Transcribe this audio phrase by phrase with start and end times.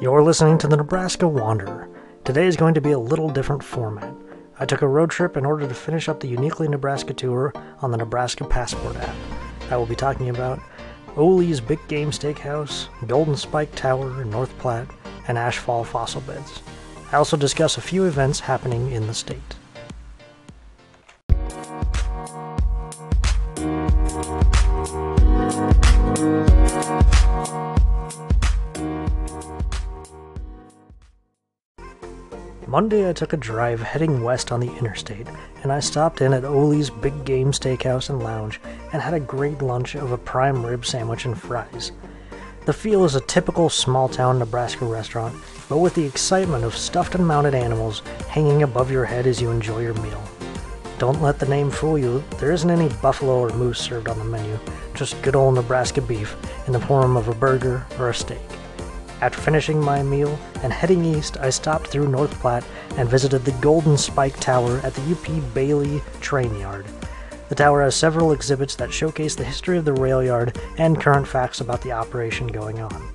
[0.00, 1.86] You're listening to the Nebraska Wanderer.
[2.24, 4.14] Today is going to be a little different format.
[4.58, 7.52] I took a road trip in order to finish up the Uniquely Nebraska tour
[7.82, 9.14] on the Nebraska Passport app.
[9.70, 10.58] I will be talking about
[11.18, 14.88] Ole's Big Game Steakhouse, Golden Spike Tower in North Platte,
[15.28, 16.62] and Ashfall Fossil Beds.
[17.12, 19.56] I also discuss a few events happening in the state.
[32.70, 35.26] Monday, I took a drive heading west on the interstate,
[35.64, 38.60] and I stopped in at Ole's Big Game Steakhouse and Lounge
[38.92, 41.90] and had a great lunch of a prime rib sandwich and fries.
[42.66, 45.34] The feel is a typical small town Nebraska restaurant,
[45.68, 49.50] but with the excitement of stuffed and mounted animals hanging above your head as you
[49.50, 50.22] enjoy your meal.
[50.98, 54.24] Don't let the name fool you, there isn't any buffalo or moose served on the
[54.24, 54.56] menu,
[54.94, 56.36] just good old Nebraska beef
[56.68, 58.38] in the form of a burger or a steak.
[59.20, 62.64] After finishing my meal and heading east, I stopped through North Platte
[62.96, 66.86] and visited the Golden Spike Tower at the UP Bailey Train Yard.
[67.50, 71.28] The tower has several exhibits that showcase the history of the rail yard and current
[71.28, 73.12] facts about the operation going on.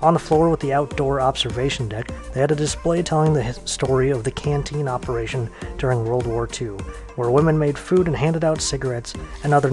[0.00, 4.10] On the floor with the outdoor observation deck, they had a display telling the story
[4.10, 6.76] of the canteen operation during World War II,
[7.16, 9.70] where women made food and handed out cigarettes and other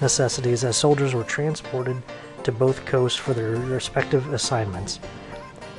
[0.00, 2.02] necessities as soldiers were transported
[2.44, 5.00] to both coasts for their respective assignments.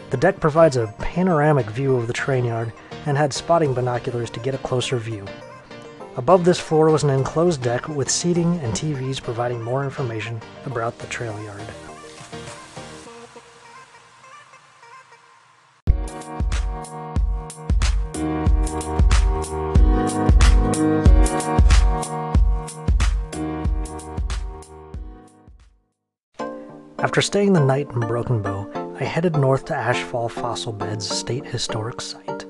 [0.09, 2.73] The deck provides a panoramic view of the train yard
[3.05, 5.25] and had spotting binoculars to get a closer view.
[6.17, 10.97] Above this floor was an enclosed deck with seating and TVs providing more information about
[10.99, 11.84] the trail yard.
[27.06, 28.67] After staying the night in Broken Bow,
[29.00, 32.45] I headed north to Ashfall Fossil Beds State Historic Site.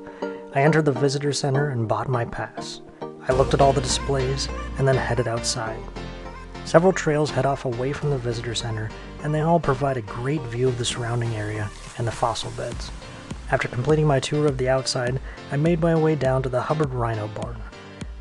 [0.53, 2.79] I entered the visitor center and bought my pass.
[3.27, 4.47] I looked at all the displays
[4.77, 5.77] and then headed outside.
[6.63, 8.89] Several trails head off away from the visitor center,
[9.23, 12.91] and they all provide a great view of the surrounding area and the fossil beds.
[13.51, 15.19] After completing my tour of the outside,
[15.51, 17.57] I made my way down to the Hubbard Rhino Barn.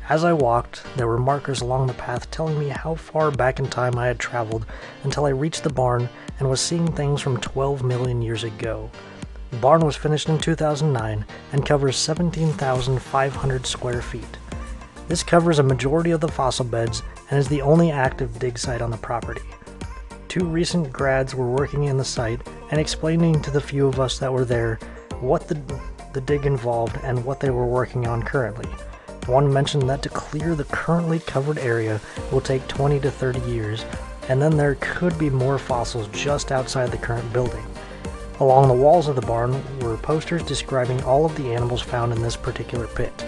[0.07, 3.67] As I walked, there were markers along the path telling me how far back in
[3.67, 4.67] time I had traveled
[5.03, 8.91] until I reached the barn and was seeing things from 12 million years ago.
[9.49, 14.37] The barn was finished in 2009 and covers 17,500 square feet.
[15.07, 17.01] This covers a majority of the fossil beds
[17.31, 19.41] and is the only active dig site on the property.
[20.27, 24.19] Two recent grads were working in the site and explaining to the few of us
[24.19, 24.77] that were there
[25.19, 25.59] what the,
[26.13, 28.69] the dig involved and what they were working on currently.
[29.27, 31.99] One mentioned that to clear the currently covered area
[32.31, 33.83] will take 20 to 30 years,
[34.29, 37.65] and then there could be more fossils just outside the current building.
[38.39, 42.21] Along the walls of the barn were posters describing all of the animals found in
[42.21, 43.25] this particular pit.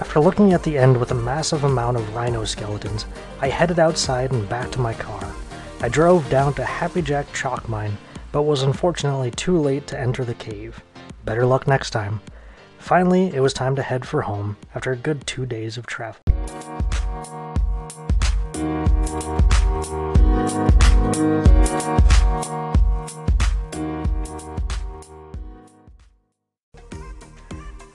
[0.00, 3.06] After looking at the end with a massive amount of rhino skeletons,
[3.40, 5.32] I headed outside and back to my car.
[5.80, 7.96] I drove down to Happy Jack Chalk Mine,
[8.32, 10.82] but was unfortunately too late to enter the cave.
[11.24, 12.20] Better luck next time.
[12.84, 16.20] Finally, it was time to head for home after a good two days of travel.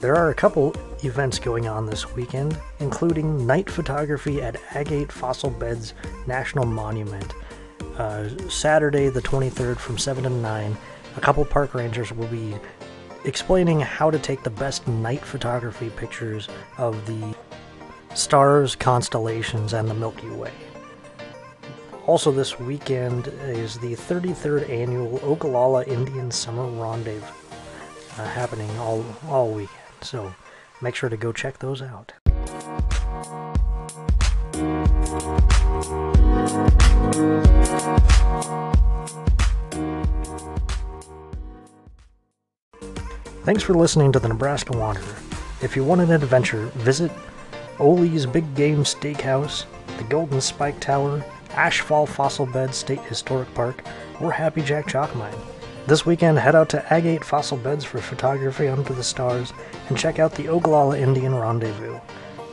[0.00, 0.74] There are a couple
[1.04, 5.94] events going on this weekend, including night photography at Agate Fossil Beds
[6.26, 7.32] National Monument.
[7.96, 10.76] Uh, Saturday, the 23rd, from 7 to 9,
[11.16, 12.56] a couple park rangers will be
[13.24, 16.48] explaining how to take the best night photography pictures
[16.78, 17.34] of the
[18.14, 20.52] stars, constellations, and the Milky Way.
[22.06, 27.26] Also, this weekend is the 33rd annual Ogallala Indian Summer Rendezvous
[28.18, 29.70] uh, happening all, all weekend,
[30.00, 30.34] so
[30.82, 32.12] make sure to go check those out.
[43.42, 45.16] Thanks for listening to the Nebraska Wanderer.
[45.62, 47.10] If you want an adventure, visit
[47.78, 49.64] Ole's Big Game Steakhouse,
[49.96, 53.82] the Golden Spike Tower, Ashfall Fossil Bed State Historic Park,
[54.20, 55.34] or Happy Jack Chalk Mine.
[55.86, 59.54] This weekend, head out to Agate Fossil Beds for photography under the stars
[59.88, 61.98] and check out the Ogallala Indian Rendezvous.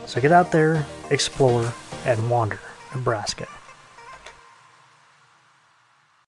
[0.06, 1.70] So get out there, explore,
[2.06, 2.60] and wander
[2.94, 3.46] Nebraska.